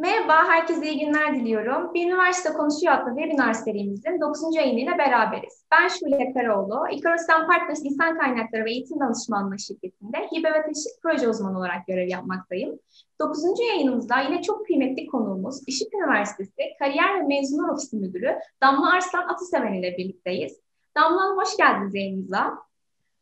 [0.00, 1.94] Merhaba, herkese iyi günler diliyorum.
[1.94, 4.56] Bir Üniversite Konuşuyor adlı webinar serimizin 9.
[4.56, 5.64] yayınıyla beraberiz.
[5.72, 11.28] Ben Şule Karaoğlu, İkaros'tan Partners İnsan Kaynakları ve Eğitim Danışmanlığı şirketinde hibe ve teşvik proje
[11.28, 12.78] uzmanı olarak görev yapmaktayım.
[13.20, 13.42] 9.
[13.68, 19.72] yayınımızda yine çok kıymetli konuğumuz Işık Üniversitesi Kariyer ve Mezunlar Ofisi Müdürü Damla Arslan Atıseven
[19.72, 20.60] ile birlikteyiz.
[20.96, 22.58] Damla Hanım hoş geldiniz yayınımıza.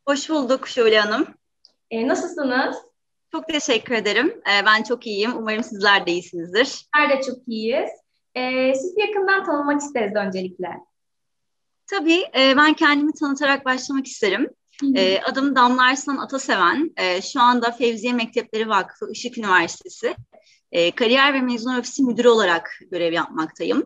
[0.08, 1.26] Hoş bulduk Şule Hanım.
[1.90, 2.88] E, nasılsınız?
[3.33, 4.41] Çok teşekkür ederim.
[4.41, 5.32] Ee, ben çok iyiyim.
[5.36, 6.64] Umarım sizler de iyisinizdir.
[6.64, 7.91] Bizler de çok iyiyiz.
[8.35, 10.69] Ee, sizi yakından tanımak isteriz öncelikle.
[11.86, 12.25] Tabii.
[12.39, 14.50] E, ben kendimi tanıtarak başlamak isterim.
[14.96, 16.91] E, adım Damla Arslan Ataseven.
[16.96, 20.14] E, şu anda Fevziye Mektepleri Vakfı Işık Üniversitesi
[20.72, 23.85] e, Kariyer ve Mezun Ofisi Müdürü olarak görev yapmaktayım.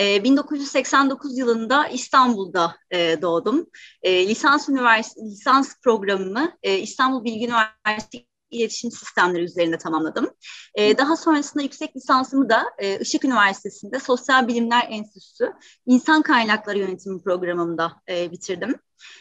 [0.00, 3.66] E, 1989 yılında İstanbul'da e, doğdum.
[4.02, 10.30] E, lisans üniversite lisans programımı e, İstanbul Bilgi Üniversitesi iletişim sistemleri üzerinde tamamladım.
[10.74, 15.52] E, daha sonrasında yüksek lisansımı da e, Işık Üniversitesi'nde Sosyal Bilimler Enstitüsü
[15.86, 18.74] İnsan Kaynakları Yönetimi programında e, bitirdim.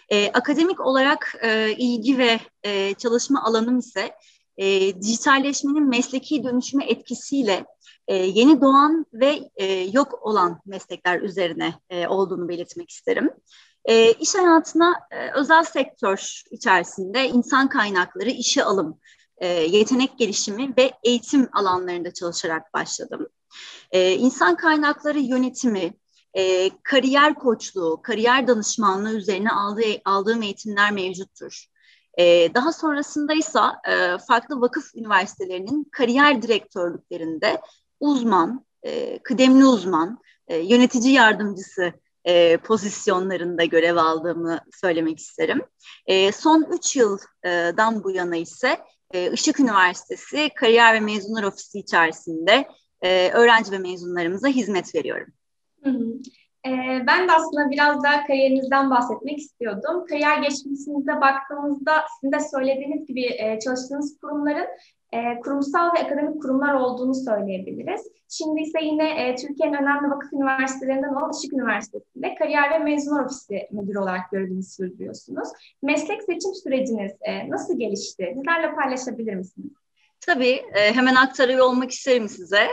[0.10, 4.16] E, akademik olarak e, ilgi ve e, çalışma alanım ise
[4.58, 7.66] e, dijitalleşmenin mesleki dönüşüme etkisiyle
[8.08, 13.30] e, yeni doğan ve e, yok olan meslekler üzerine e, olduğunu belirtmek isterim.
[13.86, 19.00] E, iş hayatına e, özel sektör içerisinde insan kaynakları, işe alım,
[19.42, 23.28] e, yetenek gelişimi ve eğitim alanlarında çalışarak başladım.
[23.92, 25.94] E, insan kaynakları yönetimi,
[26.33, 31.66] e, kariyer koçluğu, kariyer danışmanlığı üzerine aldığı, aldığım eğitimler mevcuttur.
[32.17, 33.59] E, daha sonrasında ise
[34.28, 37.61] farklı vakıf üniversitelerinin kariyer direktörlüklerinde
[38.00, 41.94] uzman, e, kıdemli uzman, yönetici yardımcısı
[42.64, 45.61] pozisyonlarında görev aldığımı söylemek isterim.
[46.33, 48.78] Son üç yıldan bu yana ise
[49.34, 52.67] Işık Üniversitesi Kariyer ve Mezunlar Ofisi içerisinde
[53.02, 55.34] e, öğrenci ve mezunlarımıza hizmet veriyorum.
[55.84, 56.14] Hı hı.
[56.66, 56.72] E,
[57.08, 60.05] ben de aslında biraz daha kariyerinizden bahsetmek istiyordum.
[60.05, 64.67] Kariyer geçmişinize baktığımızda sizin de söylediğiniz gibi e, çalıştığınız kurumların
[65.11, 68.02] e, kurumsal ve akademik kurumlar olduğunu söyleyebiliriz.
[68.30, 73.67] Şimdi ise yine e, Türkiye'nin önemli vakıf üniversitelerinden olan Işık Üniversitesi'nde kariyer ve mezunlar ofisi
[73.72, 75.49] müdürü olarak görevini sürdürüyorsunuz.
[75.83, 78.33] Meslek seçim süreciniz e, nasıl gelişti?
[78.36, 79.72] Bizlerle paylaşabilir misiniz?
[80.26, 82.67] Tabii hemen aktarıyor olmak isterim size.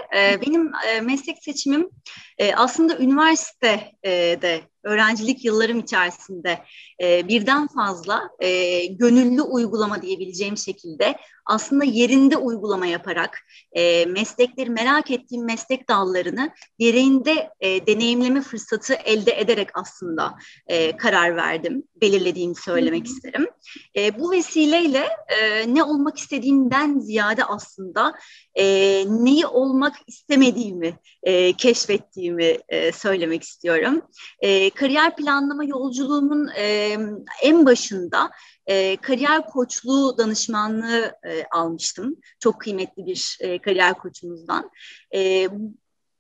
[0.47, 0.73] Benim
[1.03, 1.91] meslek seçimim
[2.57, 6.59] aslında üniversitede öğrencilik yıllarım içerisinde
[7.01, 8.31] birden fazla
[8.91, 11.15] gönüllü uygulama diyebileceğim şekilde
[11.49, 13.39] aslında yerinde uygulama yaparak
[13.73, 20.35] e, meslekleri merak ettiğim meslek dallarını gereğinde e, deneyimleme fırsatı elde ederek aslında
[20.67, 21.83] e, karar verdim.
[22.01, 23.47] Belirlediğimi söylemek isterim.
[23.97, 28.13] E, bu vesileyle e, ne olmak istediğimden ziyade aslında
[28.55, 28.65] e,
[29.09, 34.03] neyi olmak istemediğimi e, keşfettiğimi e, söylemek istiyorum.
[34.41, 36.97] E, kariyer planlama yolculuğumun e,
[37.43, 38.31] en başında
[38.69, 42.17] e, kariyer koçluğu danışmanlığı e, almıştım.
[42.41, 44.71] Çok kıymetli bir e, kariyer koçumuzdan.
[45.15, 45.49] E,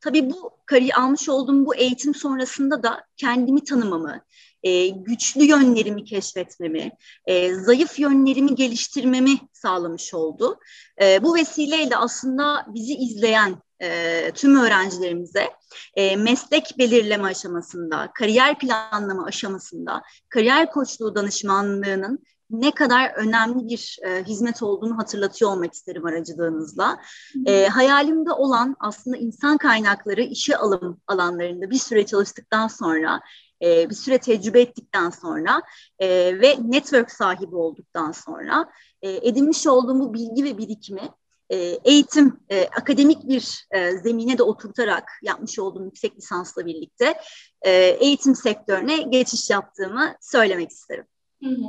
[0.01, 4.21] tabii bu kariyer almış olduğum bu eğitim sonrasında da kendimi tanımamı,
[4.63, 6.91] e, güçlü yönlerimi keşfetmemi,
[7.27, 10.59] e, zayıf yönlerimi geliştirmemi sağlamış oldu.
[11.03, 15.49] E, bu vesileyle aslında bizi izleyen e, tüm öğrencilerimize
[15.95, 24.25] e, meslek belirleme aşamasında, kariyer planlama aşamasında, kariyer koçluğu danışmanlığının ne kadar önemli bir e,
[24.25, 27.01] hizmet olduğunu hatırlatıyor olmak isterim aracılığınızla.
[27.47, 33.21] E, hayalimde olan aslında insan kaynakları işe alım alanlarında bir süre çalıştıktan sonra
[33.63, 35.63] e, bir süre tecrübe ettikten sonra
[35.99, 36.09] e,
[36.41, 38.71] ve network sahibi olduktan sonra
[39.03, 41.11] e, edinmiş olduğum bu bilgi ve birikimi
[41.51, 47.21] e, eğitim, e, akademik bir e, zemine de oturtarak yapmış olduğum yüksek lisansla birlikte
[47.63, 51.05] e, eğitim sektörüne geçiş yaptığımı söylemek isterim.
[51.43, 51.65] Hı hı.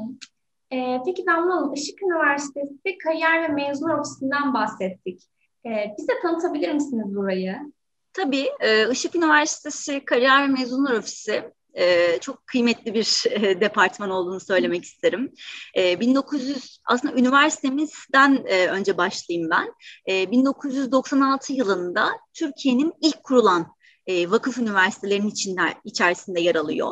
[0.71, 5.23] E, peki Damla Hanım, Işık Üniversitesi Kariyer ve Mezunlar Ofisi'nden bahsettik.
[5.65, 7.57] E, bize tanıtabilir misiniz burayı?
[8.13, 14.39] Tabii, e, Işık Üniversitesi Kariyer ve Mezunlar Ofisi e, çok kıymetli bir e, departman olduğunu
[14.39, 15.33] söylemek isterim.
[15.77, 19.73] E, 1900 aslında üniversitemizden önce başlayayım ben.
[20.09, 23.78] E, 1996 yılında Türkiye'nin ilk kurulan
[24.09, 26.91] e, vakıf üniversitelerinin içinden, içerisinde yer alıyor.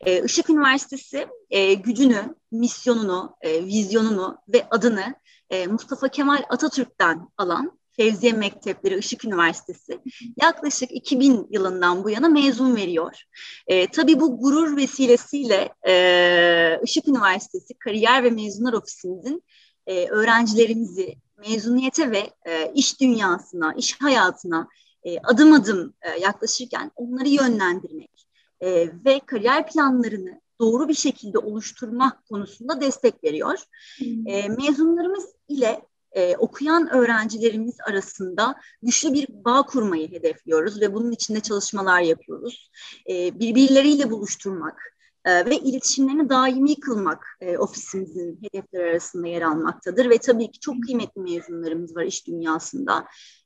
[0.00, 5.14] E, Işık Üniversitesi e, gücünü, misyonunu, e, vizyonunu ve adını
[5.50, 10.00] e, Mustafa Kemal Atatürk'ten alan Fevziye Mektepleri Işık Üniversitesi
[10.42, 13.22] yaklaşık 2000 yılından bu yana mezun veriyor.
[13.66, 19.42] E, tabii bu gurur vesilesiyle e, Işık Üniversitesi Kariyer ve Mezunlar Ofisimizin
[19.86, 24.68] e, öğrencilerimizi mezuniyete ve e, iş dünyasına, iş hayatına
[25.04, 28.26] e, adım adım e, yaklaşırken onları yönlendirmek
[28.60, 33.58] e, ve kariyer planlarını doğru bir şekilde oluşturma konusunda destek veriyor.
[33.98, 34.28] Hmm.
[34.28, 41.40] E, mezunlarımız ile e, okuyan öğrencilerimiz arasında güçlü bir bağ kurmayı hedefliyoruz ve bunun içinde
[41.40, 42.70] çalışmalar yapıyoruz.
[43.10, 44.93] E, birbirleriyle buluşturmak,
[45.24, 50.82] e, ve iletişimlerini daimi kılmak e, ofisimizin hedefleri arasında yer almaktadır ve tabii ki çok
[50.84, 53.04] kıymetli mezunlarımız var iş dünyasında.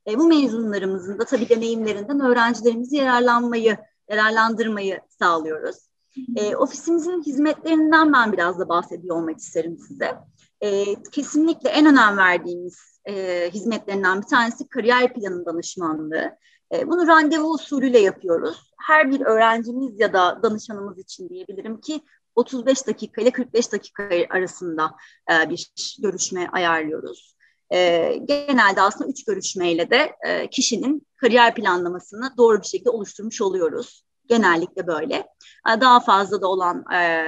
[0.09, 3.77] E, bu mezunlarımızın da tabii deneyimlerinden öğrencilerimizi yararlanmayı,
[4.09, 5.89] yararlandırmayı sağlıyoruz.
[6.35, 10.17] E, ofisimizin hizmetlerinden ben biraz da bahsediyor olmak isterim size.
[10.61, 16.37] E, kesinlikle en önem verdiğimiz e, hizmetlerinden bir tanesi kariyer planı danışmanlığı.
[16.73, 18.71] E, bunu randevu usulüyle yapıyoruz.
[18.87, 22.01] Her bir öğrencimiz ya da danışanımız için diyebilirim ki
[22.35, 24.91] 35 dakika ile 45 dakika arasında
[25.31, 27.35] e, bir görüşme ayarlıyoruz.
[27.73, 30.15] E, genelde aslında üç görüşmeyle de
[30.51, 34.05] kişinin kariyer planlamasını doğru bir şekilde oluşturmuş oluyoruz.
[34.27, 35.27] Genellikle böyle.
[35.67, 36.85] Daha fazla da olan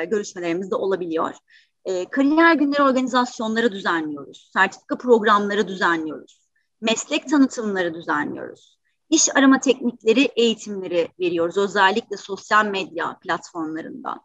[0.10, 1.34] görüşmelerimiz de olabiliyor.
[2.12, 4.50] Kariyer günleri organizasyonları düzenliyoruz.
[4.54, 6.42] Sertifika programları düzenliyoruz.
[6.82, 8.81] Meslek tanıtımları düzenliyoruz.
[9.12, 11.58] İş arama teknikleri eğitimleri veriyoruz.
[11.58, 14.22] Özellikle sosyal medya platformlarında.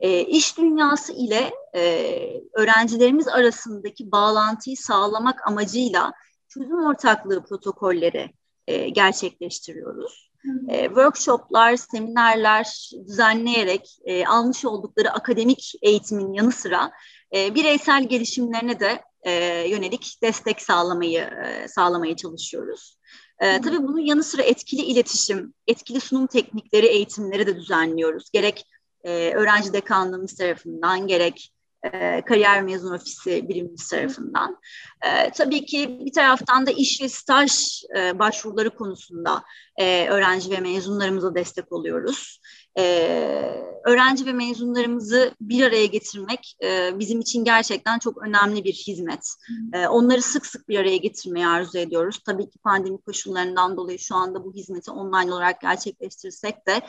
[0.00, 6.12] E, iş dünyası ile e, öğrencilerimiz arasındaki bağlantıyı sağlamak amacıyla
[6.48, 8.30] çözüm ortaklığı protokolleri
[8.66, 10.30] e, gerçekleştiriyoruz.
[10.68, 16.90] E, workshoplar, seminerler düzenleyerek e, almış oldukları akademik eğitimin yanı sıra
[17.34, 19.32] e, bireysel gelişimlerine de e,
[19.68, 22.95] yönelik destek sağlamayı e, sağlamaya çalışıyoruz.
[23.40, 28.30] E, tabii bunun yanı sıra etkili iletişim, etkili sunum teknikleri eğitimleri de düzenliyoruz.
[28.32, 28.66] Gerek
[29.04, 31.52] e, öğrenci dekanlığımız tarafından, gerek
[31.82, 34.60] e, kariyer mezun ofisi birimimiz tarafından.
[35.02, 39.42] E, tabii ki bir taraftan da iş ve staj e, başvuruları konusunda
[39.76, 42.40] e, öğrenci ve mezunlarımıza destek oluyoruz.
[42.78, 49.28] E, öğrenci ve mezunlarımızı bir araya getirmek e, bizim için gerçekten çok önemli bir hizmet.
[49.72, 52.18] E, onları sık sık bir araya getirmeyi arzu ediyoruz.
[52.26, 56.80] Tabii ki pandemi koşullarından dolayı şu anda bu hizmeti online olarak gerçekleştirsek de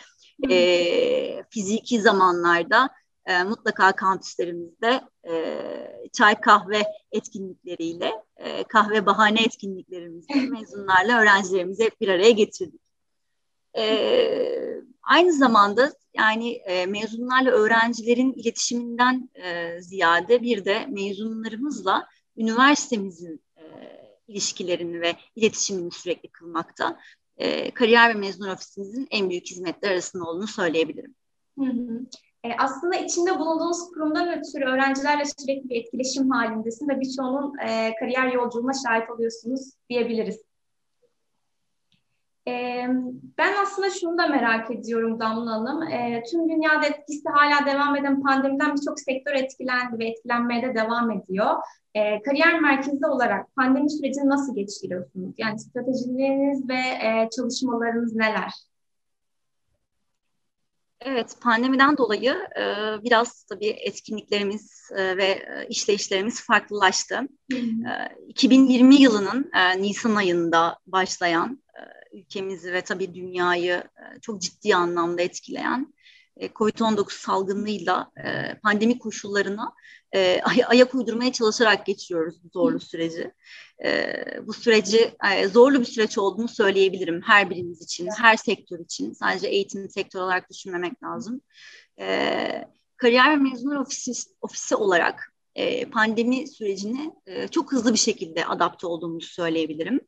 [0.54, 2.90] e, fiziki zamanlarda
[3.26, 12.08] e, mutlaka kampüslerimizde e, çay kahve etkinlikleriyle, e, kahve bahane etkinliklerimizle mezunlarla öğrencilerimizi hep bir
[12.08, 12.82] araya getirdik.
[13.78, 13.84] E,
[15.08, 22.08] aynı zamanda yani e, mezunlarla öğrencilerin iletişiminden e, ziyade bir de mezunlarımızla
[22.38, 23.64] üniversitemizin e,
[24.28, 27.00] ilişkilerini ve iletişimini sürekli kılmakta.
[27.38, 31.16] E, kariyer ve mezun ofisimizin en büyük hizmetler arasında olduğunu söyleyebilirim.
[31.60, 32.06] Hı hı.
[32.44, 38.34] E, aslında içinde bulunduğunuz kurumdan ötürü öğrencilerle sürekli bir etkileşim halindesin ve birçoğunun e, kariyer
[38.34, 40.47] yolculuğuna şahit oluyorsunuz diyebiliriz.
[42.48, 42.86] E,
[43.38, 45.84] ben aslında şunu da merak ediyorum Damla Hanım.
[45.84, 51.12] E, tüm dünyada etkisi hala devam eden pandemiden birçok sektör etkilendi ve etkilenmeye de devam
[51.12, 51.56] ediyor.
[51.94, 55.36] E, kariyer merkezli olarak pandemi sürecini nasıl geçiriyorsunuz?
[55.38, 58.52] Yani stratejileriniz ve e, çalışmalarınız neler?
[61.02, 62.64] Evet, pandemiden dolayı e,
[63.04, 67.16] biraz tabii etkinliklerimiz e, ve işleyişlerimiz farklılaştı.
[67.52, 67.90] Hı hı.
[67.90, 71.82] E, 2020 yılının e, Nisan ayında başlayan e,
[72.18, 79.74] ülkemizi ve tabii dünyayı e, çok ciddi anlamda etkileyen e, COVID-19 salgınıyla e, pandemi koşullarına
[80.16, 83.32] e, ay- ayak uydurmaya çalışarak geçiyoruz bu zorlu süreci.
[83.86, 84.14] E,
[84.48, 89.14] bu süreci e, zorlu bir süreç olduğunu söyleyebilirim her birimiz için, her sektör için.
[89.14, 91.42] Sadece eğitim sektörü olarak düşünmemek lazım.
[92.00, 92.68] E,
[92.98, 98.88] kariyer ve mezunlar ofisi, ofisi olarak e, pandemi sürecine e, çok hızlı bir şekilde adapte
[98.88, 100.00] olduğumuzu söyleyebilirim.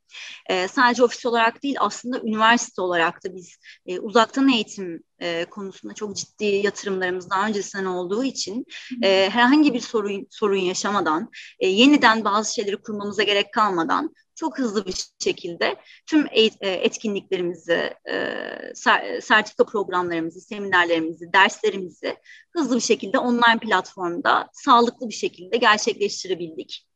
[0.49, 5.93] E, sadece ofis olarak değil aslında üniversite olarak da biz e, uzaktan eğitim e, konusunda
[5.93, 8.65] çok ciddi yatırımlarımız daha öncesinden olduğu için
[9.03, 14.85] e, herhangi bir sorun sorun yaşamadan e, yeniden bazı şeyleri kurmamıza gerek kalmadan çok hızlı
[14.85, 22.15] bir şekilde tüm e, etkinliklerimizi, e, sertifika programlarımızı, seminerlerimizi, derslerimizi
[22.55, 26.87] hızlı bir şekilde online platformda sağlıklı bir şekilde gerçekleştirebildik.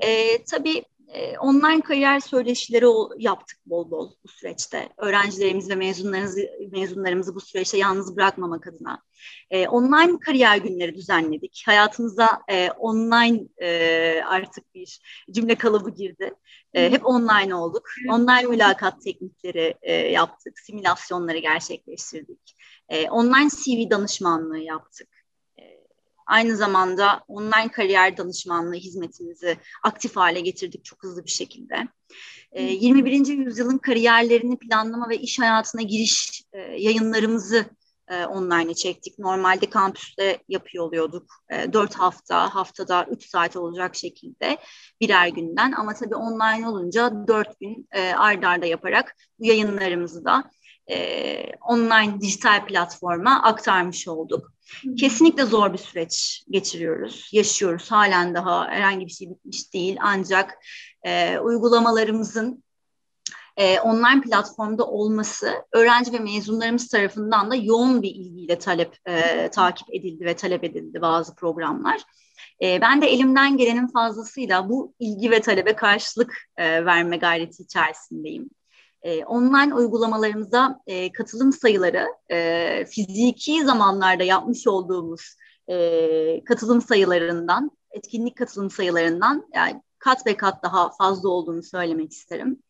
[0.00, 2.86] E, tabii e, online kariyer söyleşileri
[3.18, 4.88] yaptık bol bol bu süreçte.
[4.96, 9.02] Öğrencilerimiz ve mezunlarımızı, mezunlarımızı bu süreçte yalnız bırakmamak adına.
[9.50, 11.62] E, online kariyer günleri düzenledik.
[11.66, 15.00] Hayatımıza e, online e, artık bir
[15.30, 16.34] cümle kalıbı girdi.
[16.74, 17.88] E, hep online olduk.
[18.10, 20.58] Online mülakat teknikleri e, yaptık.
[20.58, 22.56] Simülasyonları gerçekleştirdik.
[22.88, 25.08] E, online CV danışmanlığı yaptık.
[26.32, 31.88] Aynı zamanda online kariyer danışmanlığı hizmetimizi aktif hale getirdik çok hızlı bir şekilde.
[32.56, 33.26] 21.
[33.26, 36.42] yüzyılın kariyerlerini planlama ve iş hayatına giriş
[36.76, 37.64] yayınlarımızı
[38.28, 39.18] online'e çektik.
[39.18, 41.26] Normalde kampüste yapıyor oluyorduk.
[41.72, 44.58] Dört hafta, haftada üç saat olacak şekilde
[45.00, 45.72] birer günden.
[45.72, 50.50] Ama tabii online olunca dört gün ard arda yaparak bu yayınlarımızı da
[51.60, 54.52] online dijital platforma aktarmış olduk.
[54.98, 57.90] Kesinlikle zor bir süreç geçiriyoruz, yaşıyoruz.
[57.90, 59.96] Halen daha herhangi bir şey bitmiş değil.
[60.00, 60.58] Ancak
[61.02, 62.64] e, uygulamalarımızın
[63.56, 69.94] e, online platformda olması öğrenci ve mezunlarımız tarafından da yoğun bir ilgiyle talep e, takip
[69.94, 72.00] edildi ve talep edildi bazı programlar.
[72.62, 78.50] E, ben de elimden gelenin fazlasıyla bu ilgi ve talebe karşılık e, verme gayreti içerisindeyim.
[79.02, 85.36] E, online uygulamalarımıza e, katılım sayıları e, fiziki zamanlarda yapmış olduğumuz
[85.68, 92.62] e, katılım sayılarından, etkinlik katılım sayılarından yani kat ve kat daha fazla olduğunu söylemek isterim.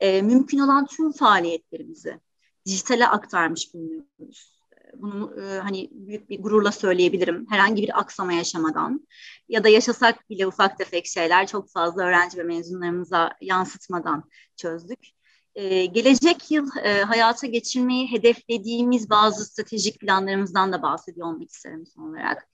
[0.00, 2.20] E, mümkün olan tüm faaliyetlerimizi
[2.66, 4.54] dijitale aktarmış bulunuyoruz.
[4.96, 7.46] Bunu e, hani büyük bir gururla söyleyebilirim.
[7.50, 9.06] Herhangi bir aksama yaşamadan
[9.48, 14.24] ya da yaşasak bile ufak tefek şeyler çok fazla öğrenci ve mezunlarımıza yansıtmadan
[14.56, 14.98] çözdük.
[15.54, 22.02] Ee, gelecek yıl e, hayata geçirmeyi hedeflediğimiz bazı stratejik planlarımızdan da bahsediyor olmak isterim son
[22.10, 22.53] olarak.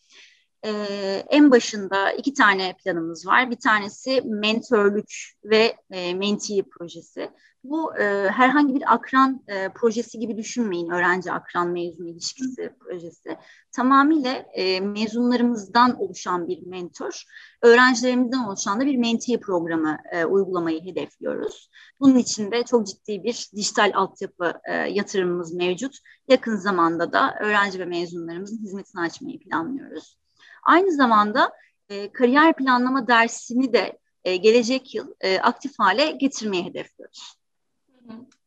[0.64, 3.50] Ee, en başında iki tane planımız var.
[3.50, 5.12] Bir tanesi mentörlük
[5.44, 7.30] ve e, mentee projesi.
[7.64, 10.90] Bu e, herhangi bir akran e, projesi gibi düşünmeyin.
[10.90, 13.38] Öğrenci akran mezun ilişkisi projesi.
[13.72, 17.24] Tamamıyla e, mezunlarımızdan oluşan bir mentor,
[17.62, 21.70] öğrencilerimizden oluşan da bir mentee programı e, uygulamayı hedefliyoruz.
[22.00, 25.98] Bunun için de çok ciddi bir dijital altyapı e, yatırımımız mevcut.
[26.28, 30.19] Yakın zamanda da öğrenci ve mezunlarımızın hizmetini açmayı planlıyoruz.
[30.62, 31.52] Aynı zamanda
[31.88, 37.34] e, kariyer planlama dersini de e, gelecek yıl e, aktif hale getirmeyi hedefliyoruz.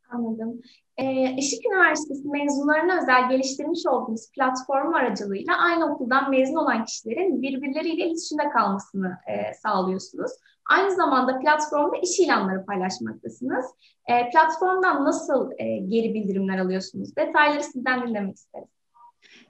[0.09, 0.61] Anladım.
[0.97, 8.05] Ee, Işık Üniversitesi mezunlarına özel geliştirmiş olduğumuz platform aracılığıyla aynı okuldan mezun olan kişilerin birbirleriyle
[8.05, 10.31] iletişimde kalmasını e, sağlıyorsunuz.
[10.69, 13.65] Aynı zamanda platformda iş ilanları paylaşmaktasınız.
[14.07, 17.15] E, platformdan nasıl e, geri bildirimler alıyorsunuz?
[17.15, 18.72] Detayları sizden dinlemek isteriz.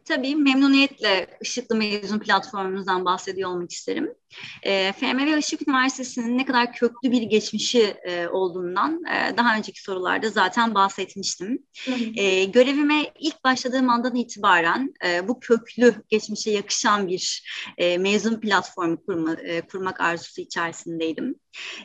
[0.05, 4.15] Tabii memnuniyetle Işıklı Mezun platformumuzdan bahsediyor olmak isterim.
[4.63, 9.81] E, ee, FMV Işık Üniversitesi'nin ne kadar köklü bir geçmişi e, olduğundan e, daha önceki
[9.81, 11.63] sorularda zaten bahsetmiştim.
[12.15, 17.43] E, görevime ilk başladığım andan itibaren e, bu köklü geçmişe yakışan bir
[17.77, 21.35] e, mezun platformu kurma, e, kurmak arzusu içerisindeydim.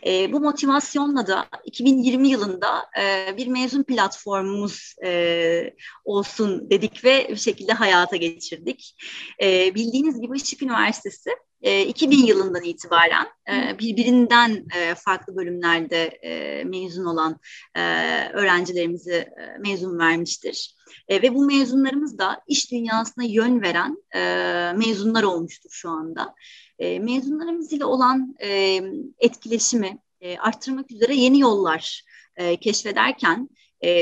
[0.06, 5.74] E, bu motivasyonla da 2020 yılında e, bir mezun platformumuz e,
[6.04, 8.96] olsun dedik ve bir şekilde hayata geçirdik.
[9.42, 11.30] E, bildiğiniz gibi Işık Üniversitesi
[11.62, 13.26] 2000 yılından itibaren
[13.78, 16.20] birbirinden farklı bölümlerde
[16.66, 17.40] mezun olan
[18.32, 19.28] öğrencilerimizi
[19.60, 20.74] mezun vermiştir.
[21.10, 23.96] Ve bu mezunlarımız da iş dünyasına yön veren
[24.78, 26.34] mezunlar olmuştur şu anda.
[26.80, 28.34] Mezunlarımız ile olan
[29.18, 29.98] etkileşimi
[30.38, 32.02] arttırmak üzere yeni yollar
[32.60, 33.48] keşfederken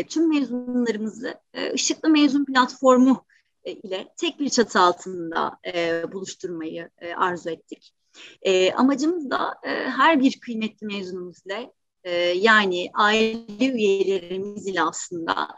[0.09, 1.35] tüm mezunlarımızı
[1.75, 3.26] Işıklı Mezun Platformu e,
[3.73, 7.95] ile tek bir çatı altında e, buluşturmayı e, arzu ettik.
[8.43, 11.73] E, amacımız da e, her bir kıymetli mezunumuzla
[12.05, 15.49] e, yani aile üyelerimiz ile aslında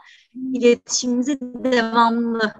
[0.53, 2.53] iletişimimizi devamlı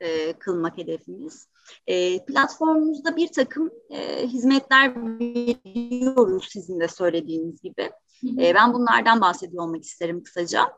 [0.00, 1.48] e, kılmak hedefimiz.
[1.86, 7.90] E, platformumuzda bir takım e, hizmetler veriyoruz sizin de söylediğiniz gibi.
[8.38, 10.72] E, ben bunlardan bahsediyor olmak isterim kısaca.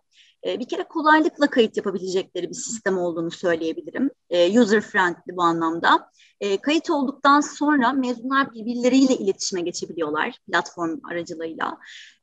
[0.46, 4.10] Ee, bir kere kolaylıkla kayıt yapabilecekleri bir sistem olduğunu söyleyebilirim.
[4.30, 6.10] Ee, user friendly bu anlamda.
[6.40, 11.78] Ee, kayıt olduktan sonra mezunlar birbirleriyle iletişime geçebiliyorlar platform aracılığıyla.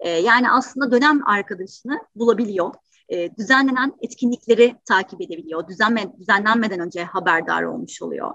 [0.06, 2.74] yani aslında dönem arkadaşını bulabiliyor.
[3.38, 5.68] düzenlenen etkinlikleri takip edebiliyor.
[5.68, 8.32] Düzenme, düzenlenmeden önce haberdar olmuş oluyor.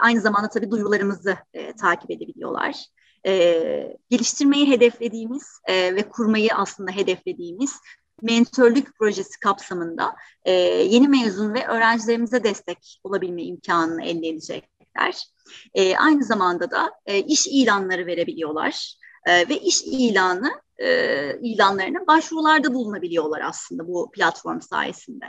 [0.00, 2.86] aynı zamanda tabii duyurularımızı e, takip edebiliyorlar.
[3.26, 7.72] E, geliştirmeyi hedeflediğimiz e, ve kurmayı aslında hedeflediğimiz
[8.22, 15.24] mentörlük projesi kapsamında e, yeni mezun ve öğrencilerimize destek olabilme imkanını elde edecekler.
[15.74, 18.94] E, aynı zamanda da e, iş ilanları verebiliyorlar
[19.26, 25.24] e, ve iş ilanı e, ilanlarına başvurularda bulunabiliyorlar aslında bu platform sayesinde.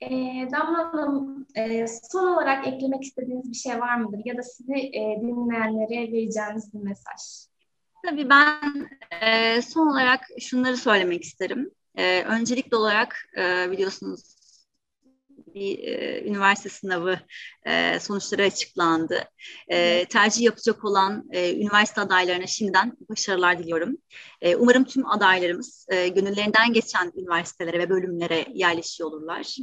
[0.00, 0.08] E,
[0.52, 4.20] Damla Hanım, e, son olarak eklemek istediğiniz bir şey var mıdır?
[4.24, 7.49] Ya da sizi e, dinleyenlere vereceğiniz bir mesaj?
[8.06, 8.88] Tabii ben
[9.22, 11.70] e, son olarak şunları söylemek isterim.
[11.94, 14.39] E, öncelikli olarak e, biliyorsunuz
[15.54, 17.18] bir e, üniversite sınavı
[17.66, 19.24] e, sonuçları açıklandı.
[19.68, 23.96] E, tercih yapacak olan e, üniversite adaylarına şimdiden başarılar diliyorum.
[24.40, 29.56] E, umarım tüm adaylarımız e, gönüllerinden geçen üniversitelere ve bölümlere yerleşiyor olurlar.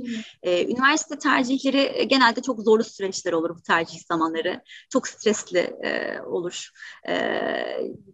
[0.43, 4.61] E, üniversite tercihleri genelde çok zorlu süreçler olur bu tercih zamanları.
[4.89, 6.69] Çok stresli e, olur.
[7.09, 7.15] E,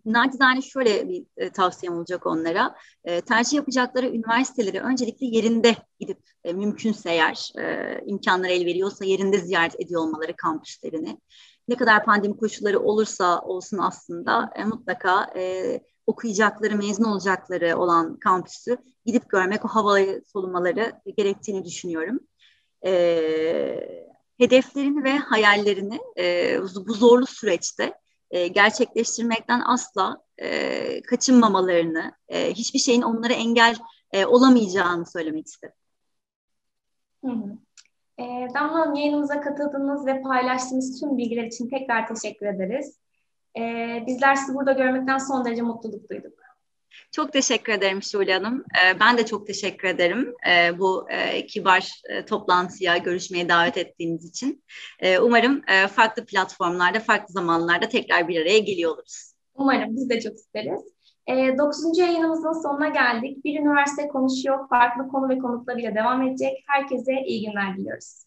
[0.06, 2.75] nacizane şöyle bir e, tavsiyem olacak onlara.
[3.06, 7.62] E, tercih yapacakları üniversiteleri öncelikle yerinde gidip e, mümkünse eğer e,
[8.05, 11.17] imkanları el veriyorsa yerinde ziyaret ediyor olmaları kampüslerini.
[11.67, 18.77] Ne kadar pandemi koşulları olursa olsun aslında e, mutlaka e, okuyacakları, mezun olacakları olan kampüsü
[19.05, 22.20] gidip görmek, o havayı solumaları gerektiğini düşünüyorum.
[22.86, 22.93] E,
[24.38, 27.93] hedeflerini ve hayallerini e, bu zorlu süreçte
[28.32, 33.75] e, gerçekleştirmekten asla e, kaçınmamalarını, e, hiçbir şeyin onlara engel
[34.12, 35.75] e, olamayacağını söylemek isterim.
[37.25, 37.58] Hı hı.
[38.18, 43.00] E, Damla Hanım yayınımıza katıldığınız ve paylaştığınız tüm bilgiler için tekrar teşekkür ederiz.
[43.58, 43.62] E,
[44.08, 46.34] bizler sizi burada görmekten son derece mutluluk duyduk.
[47.12, 48.60] Çok teşekkür ederim Şule Hanım.
[48.60, 54.30] E, ben de çok teşekkür ederim e, bu e, kibar e, toplantıya, görüşmeye davet ettiğiniz
[54.30, 54.63] için.
[55.00, 59.34] E, umarım e, farklı platformlarda, farklı zamanlarda tekrar bir araya geliyor oluruz.
[59.56, 60.82] Umarım, biz de çok isteriz.
[61.27, 61.98] E, 9.
[61.98, 63.46] yayınımızın sonuna geldik.
[63.46, 66.63] Bir üniversite konuşuyor, farklı konu ve konuklarıyla devam edecek.
[66.68, 68.24] Herkese iyi günler diliyoruz.